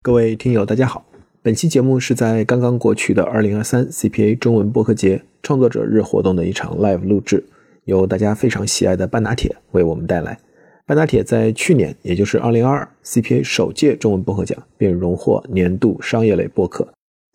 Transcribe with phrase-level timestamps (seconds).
[0.00, 1.04] 各位听友，大家好。
[1.42, 7.44] 本期节目是在刚刚过去的二零二三 CPA 中文播客节创作者日活动的一场 live 录制，
[7.84, 10.38] 由大家非常喜爱的半打铁为我们带来。
[10.86, 16.86] 半打铁在去年，也就是二零二二 CPA 首届中文播客奖便荣获年度商业类播客。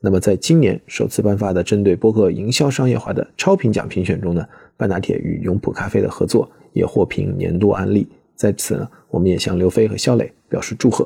[0.01, 8.07] 那么在今年首次颁发的针对播客营销商业化的超频奖评选中呢，半打铁与永璞咖啡的合作也获评年度案例。
[8.37, 11.05] 在此呢，我们也向刘飞和肖磊表示祝贺。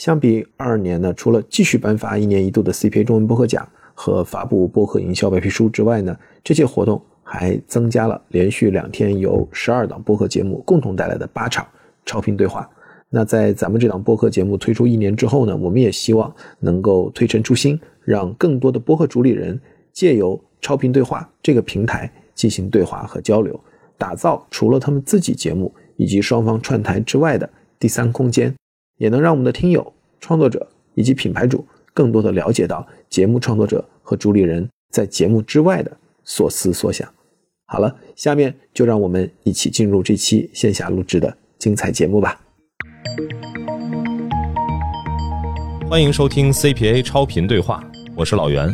[0.00, 11.68] 相比二二年呢，除了继续颁发一年一度的 CPA 中文播客奖和发布播客营销白皮书之外呢，这届活动还增加了连续两天由十二档播客节目共同带来的八场
[12.06, 12.66] 超频对话。
[13.10, 19.60] 那在咱们这档播客节目推出一年之后呢，我们也希望能够推陈出新，让更多的播客主理人
[19.92, 23.60] 借由超频对话这个平台进行对话和交流，
[23.98, 28.54] 打造除了他们自己节目以及双方串台之外的第三空间。
[28.96, 37.08] 也能让我们的听友、创作者以及品牌主更多的了解到节目创作者和主理人在节目之外的所思所想。
[37.66, 42.38] 好了，下面就让我们一起进入这期线下录制的精彩节目吧。
[45.88, 47.82] 欢迎收听 CPA 超频对话，
[48.14, 48.72] 我是老袁。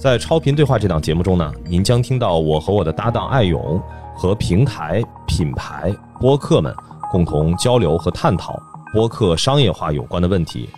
[0.00, 3.80] 在超频对话这档节目中呢，您将听到我和我的搭档艾勇
[4.14, 6.74] 和平台、品牌、播客们
[7.10, 8.60] 共同交流和探讨。
[8.92, 10.68] 播客商业化有关的问题，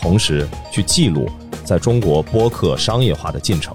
[0.00, 1.28] 同时去记录
[1.62, 3.74] 在中国播客商业化的进程。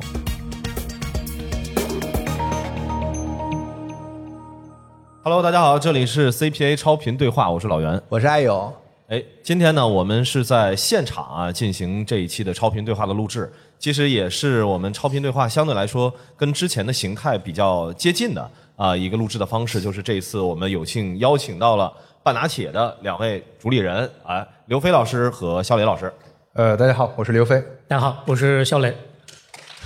[5.21, 8.73] Hello，大家好，这里是 CPA 超频对话，我是老袁，我是艾勇。
[9.07, 21.93] 哎，今天呢，我们是在现场啊进行这一期的超频对话的录制，其实也是我们超频对话相对来说跟之前的形态比较接近的啊一个录制的方式，就是这一次我们有幸邀请到了。
[22.25, 26.11] 半拿铁的两位主理人啊，刘飞老师和肖磊老师。
[26.53, 27.63] 呃，大家好，我是刘飞。
[27.87, 28.97] 大家好，我是肖磊。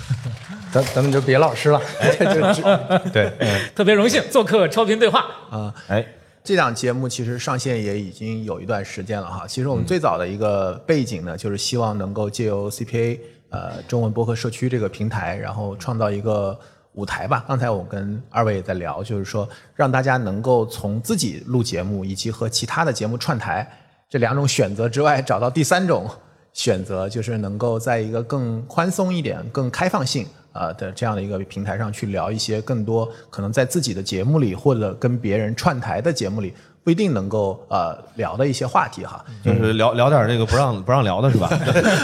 [0.71, 1.81] 咱咱们就别老师了。
[3.11, 3.29] 对，
[3.75, 5.75] 特别荣幸做客超频对话啊。
[5.89, 6.07] 哎，
[6.41, 9.45] 这档节目其实上线也已经有一段时间了哈。
[9.45, 13.19] 其实我们最早的一个背景呢，就是希望能够借由 CPA
[13.49, 16.57] 呃中文播客社区这个平台，然后创造一个。
[16.93, 23.67] 舞台吧，刚才我跟二位也在聊，就是说让大家能够从自己录节目以及和其他的节目串台
[24.09, 26.09] 这两种选择之外，找到第三种
[26.51, 36.53] 选择，就是能够在一个更宽松一点、更开放性啊的这样的一个平台上去聊一些更多可能在自己的节目里或者跟别人串台的节目里。
[36.83, 41.49] 不一定能够呃聊的一些话题哈，就是聊聊点这个不让不让聊的是吧？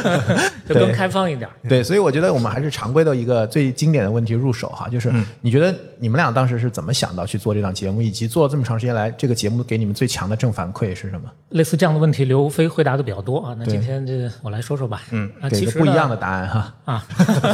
[0.67, 1.49] 就更开放一点。
[1.67, 11.29] 对，所以我觉得我们还是常规的一个最经典的问题入手哈，就是你觉得你们俩当时是怎么想到去做这档节目，以及做了这么长时间来，这个节目给你们最强的正反馈是什么？
[11.49, 13.55] 类似这样的问题，刘飞回答的比较多啊。
[13.57, 15.01] 那今天这我来说说吧。
[15.11, 17.05] 嗯，其实不一样的答案哈啊，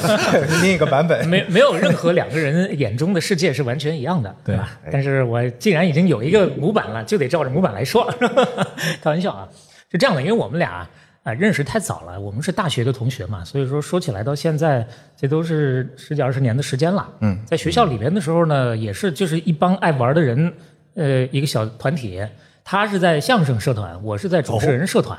[0.63, 1.27] 另一个版本。
[1.27, 4.69] 没没有任何两个人眼中的世界是完全一样的，对吧？
[4.91, 8.11] 但是我既然已经有一个模板了，就得照着模板来说，
[9.01, 9.47] 开玩笑啊，
[9.89, 10.87] 是这样的，因为我们俩
[11.23, 17.07] 啊认识太早了，我们是大学的同学嘛，所以说说起来到现在，这都是十几二十年的时间了。
[17.21, 20.53] 嗯，在学校里边的时候呢，也是就是一帮爱玩的人，
[20.95, 22.21] 呃，一个小团体。
[22.63, 25.17] 他是在相声社团，我是在主持人社团，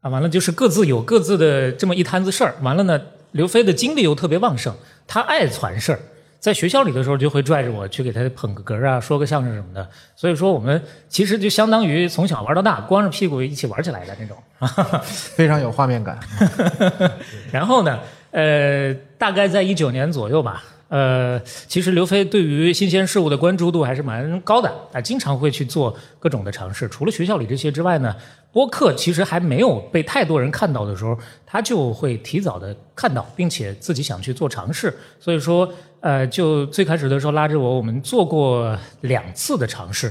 [0.00, 2.54] 啊，完了就是各自有各自的这么一摊子事儿。
[2.62, 3.00] 完了呢，
[3.32, 4.72] 刘飞的精力又特别旺盛，
[5.06, 5.98] 他爱传事儿。
[6.44, 9.88] 在学校里的时候，就会拽着我去给他捧个哏啊，说个相声什么的。
[10.14, 10.78] 所以说，我们
[11.08, 14.36] 其实就相当于从小玩到大，光着屁股一起玩起来的那种，
[15.02, 16.20] 非常有画面感。
[17.50, 17.98] 然后呢，
[18.30, 20.62] 呃，大概在一九年左右吧。
[20.88, 26.86] 呃，其实刘飞对于新鲜事物的关注度还是蛮高的啊，经常会去做各种的尝试。
[26.90, 28.14] 除了学校里这些之外呢，
[28.54, 34.96] 播客其实还没有被太多人看到的时候，他就会提早的看到，并且自己想去做尝试。
[35.20, 35.68] 所以说，
[36.00, 40.10] 呃，就最开始的时候拉着我，我们做过两次的尝试，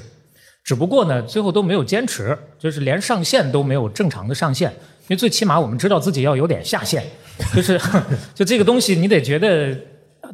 [0.63, 4.69] 只不过呢，最后都没有坚持，就是连上线都没有正常的上线。
[5.03, 7.03] 因为最起码我们知道自己要有点下限，
[7.55, 7.79] 就是
[8.35, 9.75] 就这个东西你得觉得。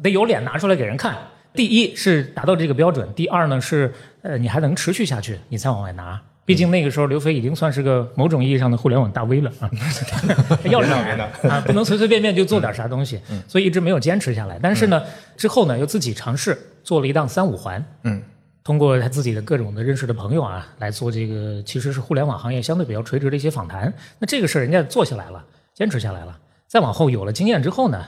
[0.02, 1.18] 得有脸拿出来给人看。
[1.52, 3.92] 第一是达到这个标准，第二呢是
[4.22, 6.18] 呃你还能持续下去，你再往外拿。
[6.50, 9.70] 毕竟那个时候刘飞已经算是个某种意义上的互联网大 V 了啊，
[10.68, 14.58] 要脸的啊，不能随随便便就做点啥东西，所以一直没有坚持下来。
[14.60, 15.00] 但是呢，
[15.36, 18.20] 之后呢又自己尝试做了一档三五环，嗯，
[18.64, 23.94] 通过他自己的各种的认识的朋友啊来做这个，其实是互联网行业相对比较垂直的一些访谈。
[24.18, 26.36] 那这个事儿人家做下来了，坚持下来了，
[26.66, 28.04] 再往后有了经验之后呢？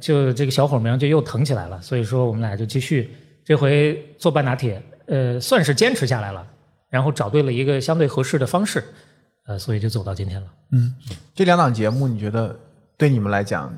[0.00, 6.46] 就这个小火苗就又腾起来了，所以说我们俩就继续这回做半打铁，呃，算是坚持下来了，
[6.90, 8.84] 然后找对了一个相对合适的方式，
[9.46, 10.48] 呃，所以就走到今天了。
[10.72, 10.94] 嗯
[11.34, 12.58] 这两档节目，你觉得
[12.96, 13.72] 对你们来讲，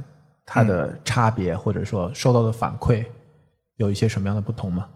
[0.45, 3.05] 它的差别或者说收到的反馈
[3.77, 4.89] 有一些什么样的不同吗？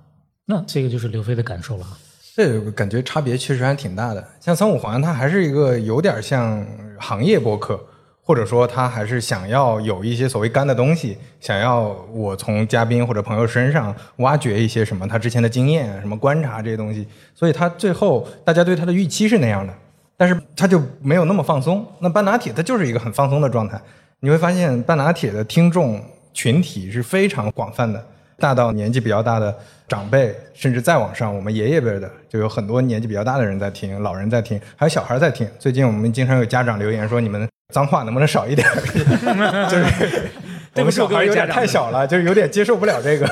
[0.45, 1.87] 那这个就是刘飞的感受了。
[2.35, 4.27] 这个感觉差别确实还挺大的。
[4.41, 6.67] 像三五环，它还是一个有点像
[6.99, 7.81] 行业播客，
[8.27, 17.07] 或者说他还是想要有一些所谓干的东西，想要我从嘉宾或者朋友身上挖掘一些什么他之前的经验、什么观察这些东西。
[17.35, 19.75] 所以他最后大家对他的预期是那样的，
[20.17, 21.87] 但是他就没有那么放松。
[22.01, 23.81] 那半拿铁它就是一个很放松的状态。
[24.21, 28.03] 你会发现半拿铁的听众群体是非常广泛的。
[28.37, 29.57] 大到年纪比较大的
[29.87, 35.49] 长辈，甚至再往上，我们爷爷辈的就有很多年纪比较大的人在听，老人在听，还有小孩在听。
[35.57, 38.67] 最近我们经常有家长留言说：“你们脏话能不能少一点？”
[39.71, 40.31] 就是
[40.77, 43.27] 我们小孩有点太小了，就是有点接受不了这个，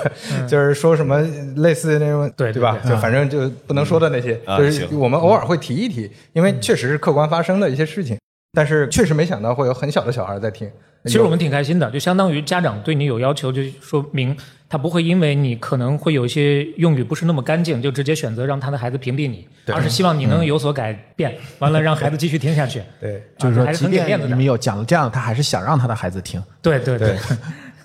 [0.47, 1.21] 就是说什么
[1.57, 2.79] 类似那种对对吧？
[2.89, 8.17] 就反正就不能说的那些，就是我们偶尔会提一提，因为确实是客观发生的一些事情。
[8.53, 10.71] 但是确实没想到会有很小的小孩在听。
[11.05, 14.37] 其实我们挺开心的，就相当于家长对你有要求，就说明
[14.69, 22.81] 他不会因为你可能会有一些用语不是那么干净，就直接选择让他的孩子屏蔽你，而是希望你能有所改变，完了让孩子继续听下去。
[23.01, 26.41] 对，就是说，还是即便你们有讲了这样，他还是想让他的孩子听。
[26.61, 27.19] 对对对，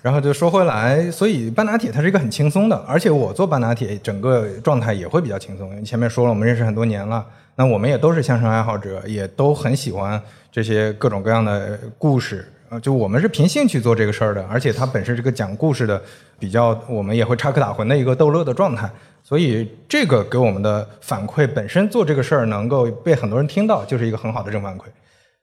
[0.08, 5.84] 然后就说回来，所以半拿铁它是一个很轻松的，而且我做半拿铁整个状态也会比较轻松。
[5.84, 7.22] 前面说了，我们认识很多年了，
[7.56, 10.18] 那我们也都是相声爱好者，也都很喜欢
[10.50, 12.50] 这些各种各样的故事。
[12.70, 16.00] 呃，就我们是凭兴趣做这个事儿的，而且它本身这个讲故事的，
[16.38, 18.90] 比较我们也会插科打诨的一个逗乐的状态，
[19.22, 24.84] 所以这个给我们的反馈本身做这个事儿能够被很多人听到，就是一个很好的正反馈。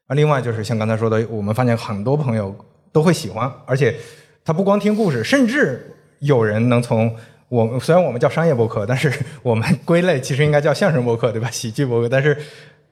[0.08, 2.56] 啊，另外就是像刚才说的，我们发现很多朋友
[2.92, 3.94] 都会喜欢，而且
[4.46, 7.14] 他不光听故事，甚至有人能从
[7.50, 9.12] 我虽然我们叫商业博客，但是
[9.44, 11.50] 我们归类其实应该叫相声博客，对吧？
[11.52, 12.38] 喜剧博客，但是。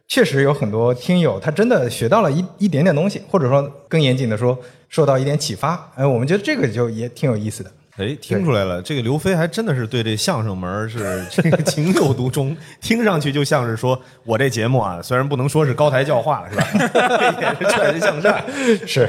[0.05, 4.55] 确实有很多听友，他真的学到了一一点点东西，或者说更严谨的说，
[4.89, 5.89] 受到一点启发。
[5.95, 7.71] 哎，我们觉得这个就也挺有意思的。
[7.98, 16.68] 哎，听出来了，这个刘飞还真的是对这相声门儿是 这个情有独钟，听上去就像是说我这节目啊，虽然不能说是高台教化，是吧？
[17.40, 18.44] 也是劝人向善，
[18.88, 19.07] 是，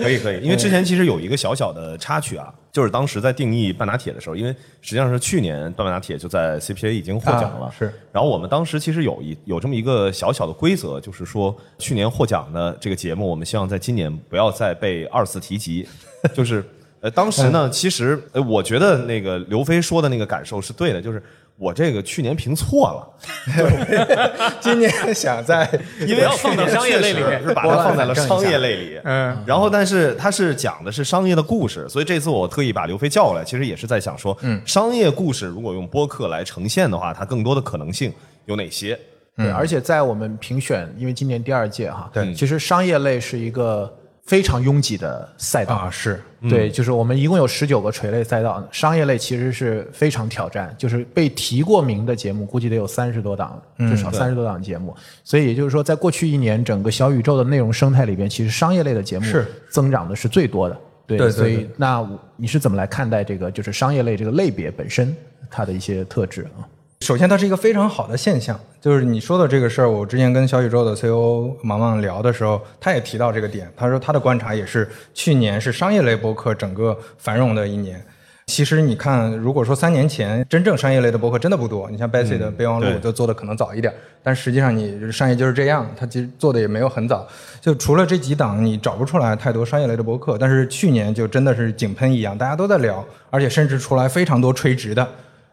[0.00, 0.40] 可以可以。
[0.40, 4.50] 因为之前其实有一个小小的插曲啊，就是当时在定义半拿铁的时候，因为
[4.80, 7.92] 实际上是去年半拿铁就在 CPA 已经获奖了，啊是。
[8.10, 15.86] 然后我们当时其实有一有这么一个小小的规则，就是说去年获奖的这个节目，我们希望在今年不要再被二次提及，
[16.34, 16.64] 就是。
[17.02, 21.20] 呃，当时呢，其实呃，我觉得那个刘飞说的那个感受是对的，就是
[21.58, 25.68] 我这个去年评错了， 今年想在，
[26.06, 38.12] 因为要放到商业类里面是把它放在了商业类里，嗯，然后但是它是讲的是商业的故事，所以这次我特意把刘飞叫过来，其实也是在想说，嗯，商业故事如果用播客来呈现的话，它更多的可能性
[38.46, 38.96] 有哪些？
[39.36, 43.92] 对，而且在我们评选，因为今年第二届哈，对其实商业类是一个
[44.24, 54.94] 非常拥挤的赛道啊，是对，就是我们一共有十九个垂类赛道，商业类其实是非常挑战，就是被提过名的节目，估计得有三十多档，至少三十多档节目。
[55.24, 60.78] 所以也就是说，在过去一年整个小宇宙的内容生态里边，其实商业类的节目是增长的是最多的。
[61.06, 65.14] 对，对对所以对那你是怎么来看待这个就是商业类这个类别本身
[65.50, 66.62] 它的一些特质啊？
[67.02, 69.90] 首先，它是一个非常好的现象，就是你说的这个事儿。
[69.90, 73.68] 我之前跟小宇宙的 CEO 芒芒聊的时候，他也提到这个点。
[73.76, 78.00] 他说他的观察也是，去年是商业类博客整个繁荣的一年。
[78.46, 83.92] 其实你看，如果说三年前真正商业类的博客真的不多，你像 Bessy 的备忘录对就做的可能早一点，
[84.22, 87.26] 但实际上你商业就是这样，它其实做的也没有很早。
[87.60, 90.38] 就除了这几档，你找不出来太多商业类的博客。
[90.38, 95.08] 但是去年就真的是井喷一样，大家都在聊，而且甚至出来非常多垂直的。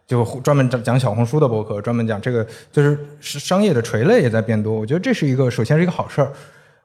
[0.10, 4.74] 就专门讲讲小红书的博客，专门讲这个，就是商业的垂类也在变多。
[4.74, 6.32] 我觉得这是一个，首先是一个好事儿。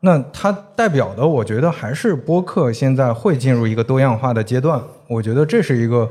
[0.01, 4.79] 那它代表的，我觉得还是播客现在会进入一个多样化的阶段。
[5.09, 6.07] 我觉得这是一个，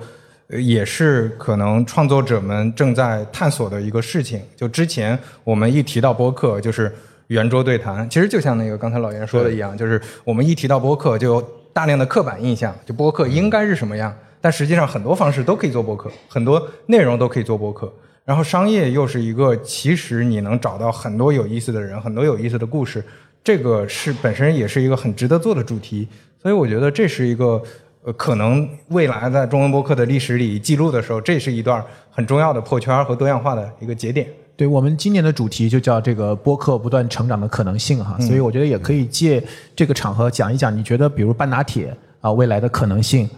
[0.48, 4.42] 呃也是可能创作者们正在探索的一个事情。
[4.56, 6.92] 就之前我们一提到播客，就是
[7.28, 14.12] 圆桌对谈，其实就像那个刚才老袁说的一样，就是我们一提到播客，就有大量的刻板印象，就播客应该是什么样。
[14.44, 17.90] 但实际上，很多方式都可以做播客，很多内容都可以做播客。
[18.26, 23.02] 然后商业又是一个，其实你能找到很多有意思的人，很多有意思的故事，
[23.42, 26.06] 这个是本身也是一个很值得做的主题。
[26.42, 27.64] 所以我觉得这是一个，
[28.04, 31.82] 呃，可能未来在中文播客的历史里记录的时候，这是一段
[32.12, 34.28] 很重要的破圈和多样化的一个节点。
[34.58, 39.42] 对我们今年的主题就叫这个播客不断成长的可能性哈，所以我觉得也可以借
[39.74, 43.30] 这个场合讲一讲，你觉得比如半拿铁啊未来的可能性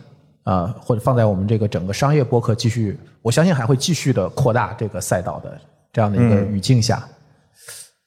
[0.46, 5.60] 啊，或者放在我们这个整个商业播客继续，我相信还会继续的扩大这个赛道的
[5.92, 7.04] 这样的一个语境下，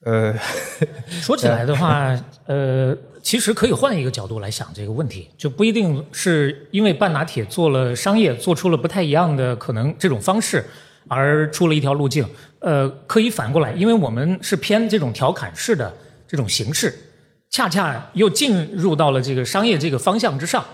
[0.05, 0.33] 呃，
[1.21, 2.17] 说起来的话，
[2.47, 10.65] 呃，其实可以换一个角度来想这个问题，就不一定是因为半拿铁做了商业，做出了不太一样的可能这种方式，
[11.09, 12.25] 而出了一条路径。
[12.61, 15.93] 呃，可以反过来，因为我们是偏这种调侃式的
[16.29, 16.95] 这种形式，
[17.51, 20.65] 恰恰又进入到了这个商业这个方向之上。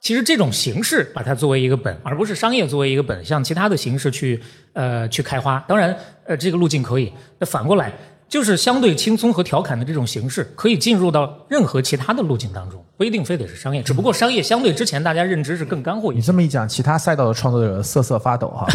[0.00, 4.40] 其实这种形式把它作为一个本，而不是商业作为一个本，像其他的形式去
[4.72, 5.64] 呃去开花。
[5.66, 7.12] 当然，呃，这个路径可以。
[7.38, 7.92] 那反过来。
[8.28, 13.80] 就是相对轻松和调侃的这种形式，可以进入到任何其他的路径当中，不一定非得是商业。
[13.80, 16.18] 只不过商业相对之前大家认知是更干货一些。
[16.18, 18.66] 你这么一讲，其他赛道的创作者瑟瑟发抖哈。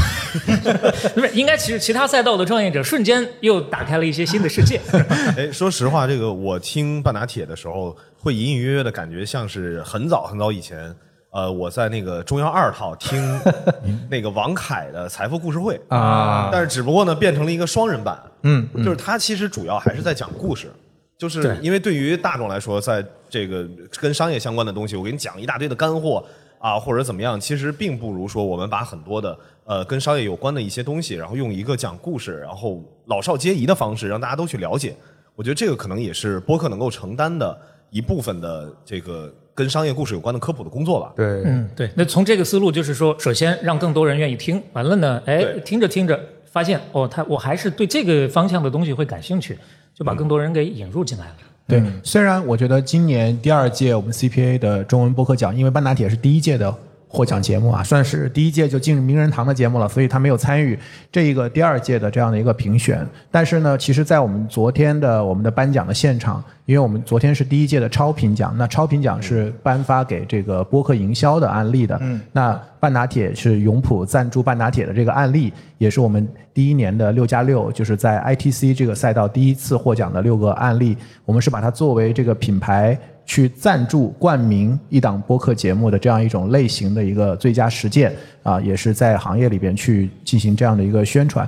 [1.14, 4.80] 不是，应该其实其他赛道的创业者瞬间又打开了一些新的世界。
[5.36, 10.96] 哎，说实话，这个我听半打铁的时候，会隐隐约约的感觉像是很早很早以前。
[11.32, 13.40] 呃，我在那个中央二套听
[14.12, 20.70] 那个王凯的财富故事会啊，但是只不过呢变成了一个双人版，嗯，就是他其实主要还是在讲故事，
[21.18, 23.66] 就是因为对于大众来说，在这个
[23.98, 26.22] 跟商业相关的东西，我给你讲一大堆的干货
[26.60, 34.94] 啊，或者怎么样，其实并不如说我们把很多的呃跟商业有关的一些东西，然后用一个讲故事，然后老少皆宜的方式让大家都去了解。
[35.34, 37.58] 我觉得这个可能也是播客能够承担的
[37.90, 39.34] 一部分的这个。
[39.54, 41.14] 跟商业故事有关的科普的工作吧。
[41.16, 41.90] 对，嗯，对。
[41.96, 46.20] 那从这个思路，就是说，首先让更多人愿意听，完了呢，哎，听着听着，
[46.52, 49.58] 发现哦，他我还是对这个方向的东西会感兴趣，
[49.94, 51.36] 就把更多人给引入进来了。
[51.68, 56.74] 对，虽然我觉得今年第二届我们 CPA 的中文播客奖，因为半打铁是第一届的。
[57.14, 60.80] 获奖节目啊，算是第一届就进入名人堂的节目了，所以他没有参与
[61.12, 63.06] 这一个第二届的这样的一个评选。
[63.30, 71.98] 但是呢，其实，在我们昨天的我们的颁奖的现场，因为我们昨天是第一届的超评奖，那超评奖是颁发给这个播客营销的案例的。
[72.02, 72.22] 嗯。
[72.32, 82.98] 那半打铁是永普赞助半打铁的这个案例，也是我们第一年的六加六，就是在 ITC 这个赛道第一次获奖的六个案例，我们是把它作为这个品牌。
[83.32, 91.48] 去赞助冠名一档播客节目的这样一种类型的一个最佳实践啊，也是在行业里边去进行这样的一个宣传。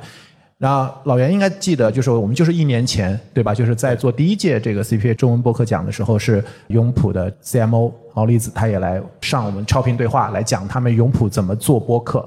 [0.60, 3.54] 那老袁应该记得，就是我们就是一年前对吧？
[3.54, 12.26] 就是在做第一届这个 CPA 中文播客奖的时候，是永普的 CMO 毛利子他也来上我们超频对话来讲他们永普怎么做播客。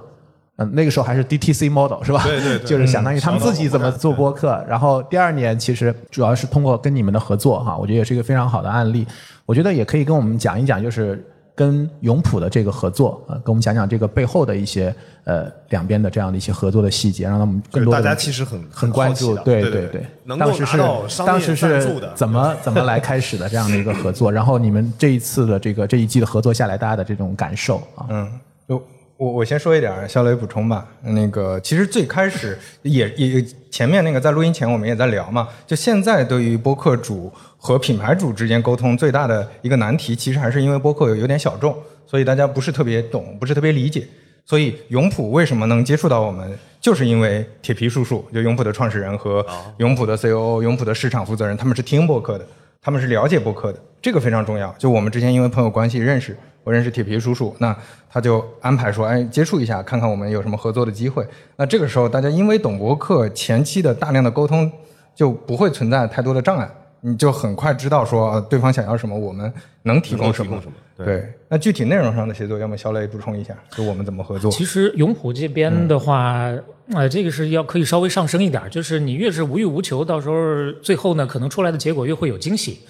[0.58, 2.22] 嗯，那个时候还是 DTC model 是吧？
[2.24, 4.62] 对对， 就是相当于他们自己怎么做播客。
[4.68, 9.06] 然后第二年其实主要是通过跟你们的合作哈，我觉得也是一个非常好的案例。
[9.46, 11.24] 我觉得也可以跟我们讲一讲，就是
[11.54, 20.06] 跟永普的这个合作啊，跟我们讲讲这个背后的一些呃两边的这样的一些合作的细节，让他们更多大家其实很很关注，对对对，
[20.38, 20.76] 当时是
[21.24, 21.80] 当时是
[22.14, 28.30] 怎么怎么来开始的这样的一个合作，然后你们这一次的这个这一季的合作下来，大家的这种感受啊，嗯，
[28.68, 28.82] 就
[29.16, 30.86] 我我先说一点，肖磊补充吧。
[31.02, 37.32] 那个其实最开始也也前面那个在录音前我们也在聊嘛，就现在对于播客主。
[37.58, 44.06] 和品牌主之间沟通最大的一个难题，其实还是因为播客有有点小众，所以大家不是特别懂，不是特别理解。
[44.44, 49.44] 所以永普为什么能接触到我们，就是因为铁皮叔叔，就永普的创始人和
[49.78, 52.46] 永普的 COO、永普的市场负责人，他们是听播客的，
[52.80, 54.72] 他们是了解播客的，这个非常重要。
[54.78, 57.74] 就我们之前因为朋友关系认识，我认识铁皮叔叔，那
[58.10, 61.24] 他就安排说，哎，接触一下，看看我们有什么合作的机会。
[61.54, 64.68] 那这个时候大家因为懂博客，前期的大量的沟通
[65.14, 66.68] 就不会存在太多的障碍。
[67.02, 70.60] 你就很快知道说对方想要什么，我们能提供什么。
[70.96, 74.50] 对，那具体内容上的协作，要么肖磊补充一下，就我们怎么合作？
[74.50, 76.50] 其实永普这边的话，
[76.94, 80.36] 呃，这个是要可以稍微上升一点，就是你越是无欲无求，到时候
[80.82, 82.80] 最后呢，可能出来的结果越会有惊喜。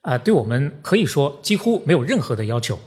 [0.00, 2.78] 啊，对我们可以说几乎没有任何的要求，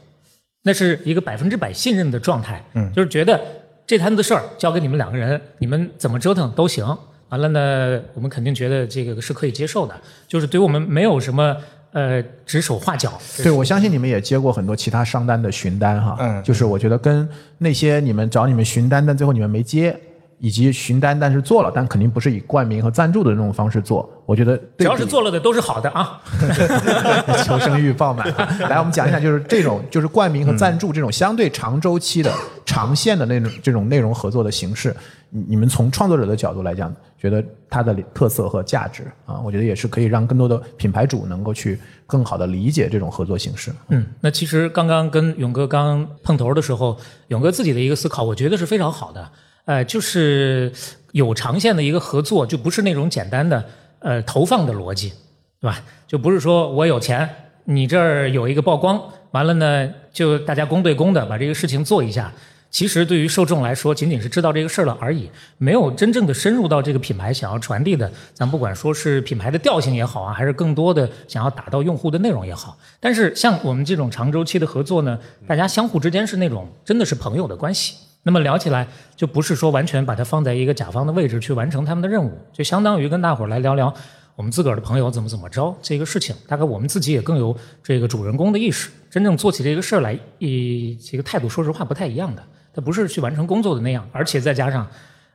[0.70, 2.64] 那是一个百分之百信任的状态。
[2.76, 3.42] 嗯，就是觉得
[3.88, 6.86] 这摊子事儿交给你们两个人，你们怎么折腾都行。
[7.30, 9.96] 完了呢，我们肯定觉得这个是可以接受的，
[10.28, 11.58] 就是对我们没有什么
[11.92, 13.20] 呃指手画脚。
[13.42, 20.00] 对，我相信你们也接过很多其他商单的询单哈，嗯，就是我觉得跟那些你们找你们询单，但最后你们没接，
[20.40, 26.22] 以及寻单但是做了，但肯定不是以冠名和赞助的那种方式做，我觉得只要是做了的都是好的啊。
[27.44, 28.26] 求生欲爆满，
[28.70, 32.34] 来我们讲一讲，就是这种就是冠名和赞助这种相对长周期的
[32.66, 34.96] 长线的那种这种内容合作的形式。
[35.30, 43.72] 你们从创作者的角度来讲，觉得它的特色和价值啊，我觉得也是可以让更多的品牌主能够去更好的理解这种合作形式。
[43.90, 49.30] 嗯，那其实刚刚跟勇哥刚碰头的时候，勇哥自己的一个思考，我觉得是非常好的。
[49.66, 50.72] 呃，就是
[51.12, 53.64] 有长线的一个合作，就不是那种简单的
[54.00, 55.14] 呃投放的逻辑，
[55.62, 55.82] 对吧？
[56.08, 57.30] 就不是说我有钱，
[57.66, 59.02] 你这儿有一个曝光，
[59.32, 62.32] 完了呢就大家公对公的把这个事情做一下。
[62.72, 72.78] 其实对于受众来说，仅仅是知道这个事儿了而已，没有真正的深入到这个品牌想要传递的，咱不管说是品牌的调性也好啊，还是更多的想要打到用户的内容也好。
[73.00, 77.96] 但是像我们这种长周期的合作呢，大家相互之间是那种真的是朋友的关系。
[78.24, 83.94] 那么聊起来就不是说完全把它放在一个甲方的位置去完成他们的任务，就相当于跟大伙儿来聊聊
[84.36, 86.36] 我们自个儿的朋友怎么怎么着这个事情。
[86.48, 92.44] 大概我们自己也更有这个主人公的意识，真正做起这个事儿来，以这个态度说实话不太一样的。
[92.74, 94.88] 它不是去完成工作的那样，而且再加上，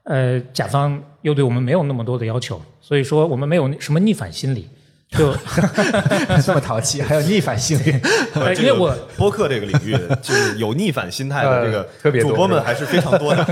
[0.04, 4.68] 呃，甲方又对我们没有那么多的要求，所以说我们没有什么逆反心理，
[5.16, 5.32] 就
[6.44, 7.92] 这么淘气，还有逆反心理。
[8.34, 13.44] 呃因为我播客这个领域，就是有逆反心态的这个 呃特别主播们还是非常多的。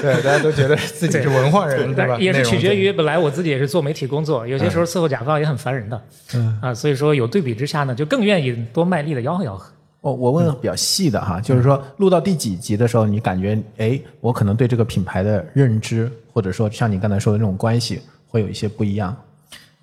[0.00, 2.16] 对，大家都觉得自己是文化人，对吧？
[2.18, 6.02] 也是取决于本来我自己也是做媒体工作，有些时候伺候甲方也很烦人的，
[6.34, 9.66] 嗯啊，所以说有对比之下呢，就更愿意多卖力的吆喝吆喝。
[10.00, 19.16] 我我问比较细的哈，就是说录到第几集的时候，你感觉哎，我可能对这个品牌的认知，或者说像你刚才说的那种关系，会有一些不一样。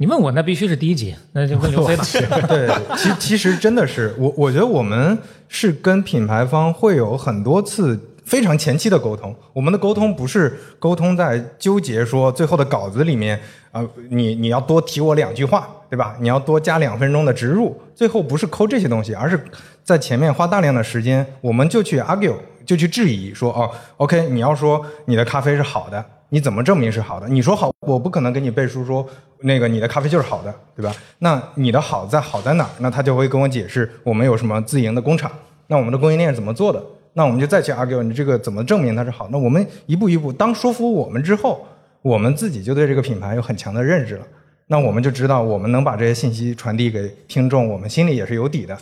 [0.01, 2.03] 你问我那必须是第一集，那就问刘 飞吧。
[2.47, 2.67] 对，
[2.97, 5.15] 其其实真的是我，我觉得我们
[5.47, 9.35] 是跟品牌方会有很多次非常前期的沟通。
[9.53, 13.39] 我们的沟通不是沟通在纠结说最后的稿子里面
[13.71, 16.17] 啊、你你要多提我两句话，对吧？
[16.19, 19.39] 你要多加两分钟的植入，最后不是抠这些东西，而是
[19.83, 22.33] 在前面花大量的时间，我们就去 argue，
[22.65, 27.27] 就去质疑说哦，OK，你要说你的咖啡是好的，你怎么证明是好的？
[27.27, 29.05] 你说好，我不可能给你背书说
[29.41, 30.95] 那个你的咖啡就是好的，对吧？
[31.19, 32.69] 那你的好在好在哪儿？
[32.79, 35.29] 那他就会跟我解释我们有什么自营的工厂，
[35.67, 36.81] 那我们的供应链怎么做的？
[37.11, 39.27] 那我们就再去 argue 你这个怎么证明它是好？
[39.29, 41.67] 那我们一步一步，当说服我们之后，
[42.01, 44.25] 我们自己就对这个品牌有很强的认识了。
[44.67, 48.77] 那我们就知道，我们能把这些信息传递给听众，我们心里也是有底的。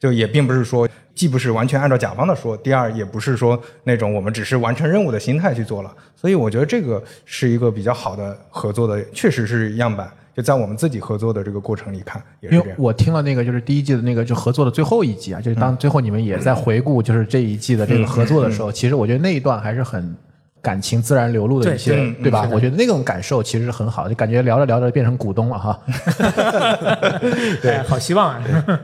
[0.00, 0.88] 就也并不是说，
[1.20, 5.94] 既不是完全按照甲方的说，第二也不是说那种我们只是完成任务的心态去做了。
[6.16, 10.10] 所以我觉得这个是一个比较好的合作的，确实是样板。
[10.34, 12.64] 就在我们自己合作的这个过程里看，也是这样。
[12.68, 20.16] 因为我听了那个就是第一季的那个就合作的最后一集啊，就是当最后你们也在回顾就是这一季的这个合作的时候，其实我觉得那一段还是很
[20.62, 22.48] 感情自然流露的一些，对对吧？
[22.50, 25.78] 我觉得那种感受其实是很好，就感觉聊着聊着变成股东了哈。
[27.60, 28.80] 对，好希望啊！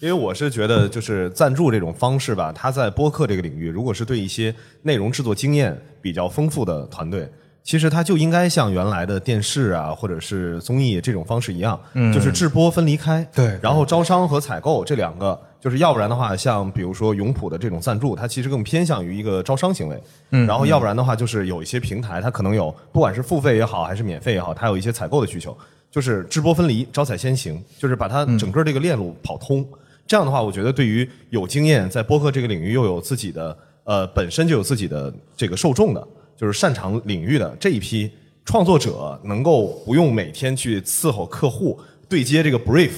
[0.00, 7.30] 因为我是觉得，就是赞助这种方式吧，它在播客这个领域，如果是对一些内容制作经验比较丰富的团队，
[7.62, 11.78] 其实它就应该像原来的电视啊，或者是综艺这种方式一样，
[12.14, 25.54] 就是制播分离开，对然后招商和采购这两个，就是要不然的话，像比如说永普的这种赞助，它其实更偏向于一个招商行为，嗯，然后要不然的话，就是有一些平台，它可能有不管是付费也好，还是免费也好，它有一些采购的需求，
[25.90, 29.62] 就是直播分离，招采先行，就是把它整个这个链路跑通。
[30.10, 36.04] 这样的话，我觉得对于有经验在播客这个领域又有自己的呃本身就有自己的这个受众的，
[36.36, 38.10] 就是擅长领域的这一批
[38.44, 42.90] 创作者，能够不用每天去伺候客户对接这个 brief，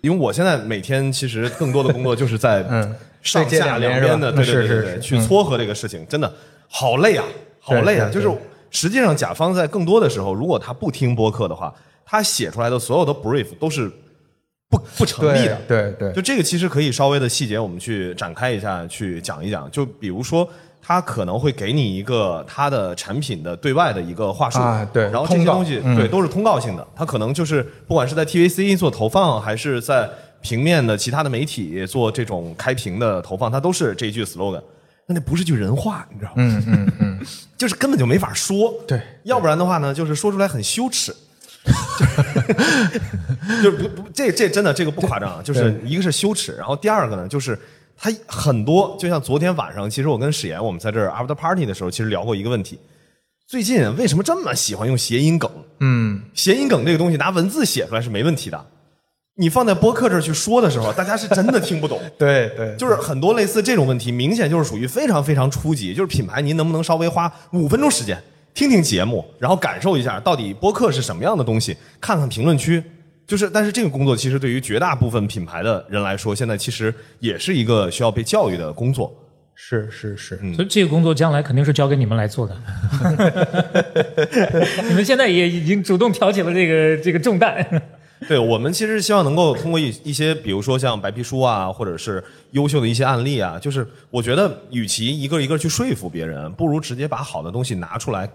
[0.00, 6.32] 因为我现在每天其实更多的工作就是在嗯上下两两边边的对对对对对去撮合这个事情，真的
[6.68, 7.24] 好累啊，
[7.58, 8.08] 好累啊！
[8.08, 8.30] 就是
[8.70, 11.74] 实际上甲方在更多的时候，如果他不听播客的话，
[12.06, 13.90] 他写出来的所有的 brief 都是
[14.70, 15.60] 不不成立的。
[15.68, 19.70] 对对，就这个其实可以稍微的细节，我们去展开一下，去讲一讲。
[19.70, 20.48] 就比如说，
[20.80, 30.08] 他可能会给你一个他的产品的对外的一个话术啊对然后这些东西、嗯对都是通告性的，他可能就是不管是在 TVC 做投放，还是在
[30.40, 34.62] 平面的其他的媒体做这种开屏的投放，它都是这一句 slogan。
[35.06, 36.34] 那那不是句人话，你知道吗？
[36.36, 37.20] 嗯嗯嗯，
[37.58, 38.72] 就是根本就没法说。
[38.86, 41.12] 对，要不然的话呢，就是说出来很羞耻。
[43.62, 47.58] 就是不不，这这真的这个不夸张啊，就是一个是羞耻，然后第二个呢，就是
[47.96, 52.78] 他很多，就像昨天晚上，其实我跟史岩我们在这儿 after party 的时候，其实聊过一个问题：
[53.46, 55.50] 最近为什么这么喜欢用谐音梗？
[55.80, 58.66] 嗯，谐音梗这个东西拿文字写出来是没问题的，
[59.36, 62.00] 你放在播客这儿去说的时候，大家是真的听不懂。
[62.18, 65.94] 对对，就是很多类似这种问题，明显就是属于非常非常初级。
[65.94, 72.82] 就是品牌，您能不能稍微花五分钟时间听听节目，然后感受一下到底播客是什么样的东西，看看评论区。
[73.26, 79.14] 就是，但是这个工作其实对于绝大部分品牌的人来说，现在其实也是一个需要被教育的工作。
[79.54, 82.56] 是是是，所以这个工作将来肯定是交给你们来做的。
[84.88, 87.64] 你们现在也已经主动挑起了这个这个重担。
[88.28, 98.28] 对我们其实希望能够通过一一些，比如说像白皮书啊，或者是优秀的一些案例啊，就是我觉得，与其一个一个去说服别人，不如直接把好的东西拿出来，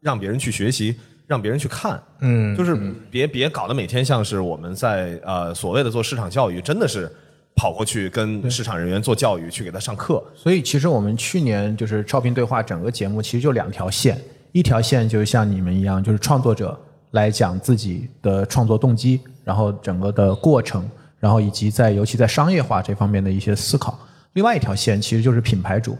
[0.00, 0.96] 让别人去学习，
[1.26, 2.02] 让别人去看。
[2.20, 2.76] 嗯，就是
[3.10, 7.10] 别别搞得每天像是我们在呃所谓的做市场教育，真的是
[7.54, 10.22] 跑过去跟市场人员做教育，去给他上课。
[10.34, 14.20] 所以其实我们去年就是超频对话整个节目其实就两条线，
[14.52, 16.78] 一条线就是像你们一样，就是创作者
[17.12, 23.98] 来讲自己的创作动机，然后整个的过程，然后以及在尤其在商业化这方面的一些思考。
[24.34, 25.96] 另外一条线其实就是品牌主。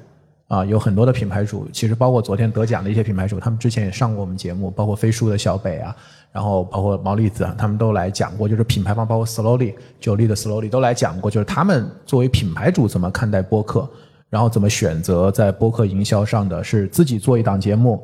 [0.48, 5.94] 啊，有很多的品牌主，其实包括昨天得奖的一些品牌主，他们之前也上过我们节目，包括飞书的小北啊，
[6.32, 13.86] 然后包括毛利子啊，他们都来讲过，就是品牌方，包括 Slowly 九力的 Slowly 都来讲过，就是他们作为品牌主怎么看待播客，
[14.30, 18.02] 然后怎么选择在播客营销上的是自己做一档节目，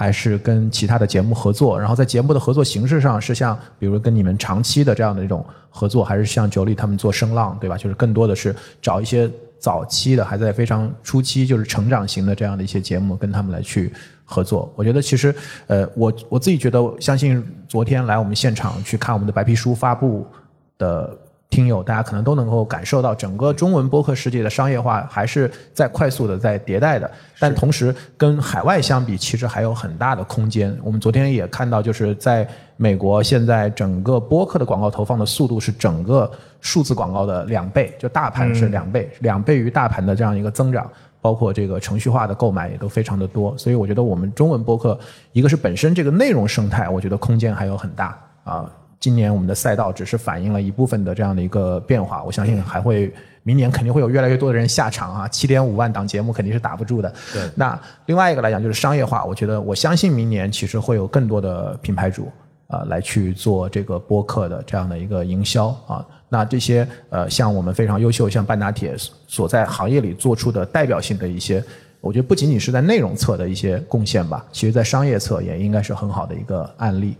[0.00, 7.76] 还是跟其他的节目合作，然后在节目的合作形式上是像比如跟你们长期的这样的一种合作，还是像九里他们做声浪，对吧？
[7.76, 9.30] 就是更多的是找一些。
[9.60, 13.92] 早期的还在非常初期，就是成长型的这样的一些节目，跟他们来去
[14.24, 14.72] 合作。
[14.74, 15.34] 我觉得其实，
[15.66, 20.26] 呃，我我自己觉得，相信昨天来我们现场去看我们的白皮书发布
[20.78, 21.14] 的。
[21.50, 27.10] 听友，大家可能都能够感受到，整个中文播客世界的商业化还是在快速的在迭代的，
[27.40, 30.74] 但同时跟海外相比，其实还有很大的空间。
[30.82, 40.88] 我们昨天也看到，就是在美国，现在整个播客的广告投放的速度是整个数字广告的两倍，就大盘是两倍，两倍于大盘的这样一个增长，
[41.20, 43.58] 包括这个程序化的购买也都非常的多。
[43.58, 44.96] 所以我觉得我们中文播客，
[45.32, 48.70] 一个是本身这个内容生态，我觉得空间还有很大啊。
[49.00, 53.10] 今年我们的赛道只是反映了一部分的这样的一个变化，我相信还会
[53.42, 55.26] 明年肯定会有越来越多的人下场啊！
[55.28, 57.10] 七点五万档节目肯定是打不住的。
[57.32, 62.30] 对，那另外一个来讲就是商业化，我觉得我相信明年其实会有更多的品牌主
[62.66, 66.06] 啊来去做这个播客的这样的一个营销啊。
[66.28, 68.94] 那这些呃像我们非常优秀像半打铁
[69.26, 71.64] 所在行业里做出的代表性的一些，
[72.02, 77.16] 我觉得不仅仅是在内容侧的一些贡献吧，其实在商业侧也应该是很好的一个案例。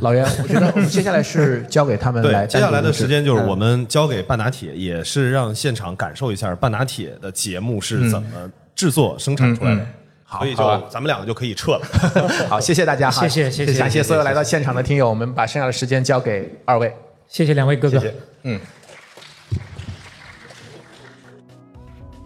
[0.00, 2.46] 老袁，我觉得我们接下来是交给他们来。
[2.46, 8.28] 接下来的时间就是我们交给半打铁，也是让现场感受一下半打铁的节目是怎么
[8.74, 9.86] 制作生产出来的。
[10.24, 11.82] 好，所以就咱们两个就可以撤了。
[12.48, 16.94] 好，谢谢大家，谢谢谢谢，感谢所有来到现场的听友，我们把剩下的时间交给二位。
[17.26, 18.02] 谢谢两位哥哥。
[18.42, 18.60] 嗯。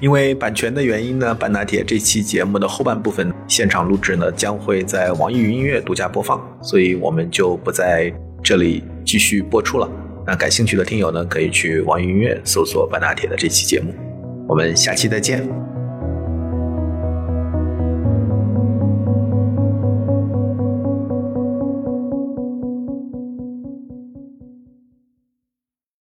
[0.01, 9.91] 因为版权的原因呢，半打铁这期节目的后半部分现场录制呢将会在网易云音乐独家播放，所以我们就不在这里继续播出了。
[10.27, 13.95] 那感兴趣的听友呢，可以去网易云音乐搜索半打铁的这期节目。
[14.47, 15.74] 我们下期再见。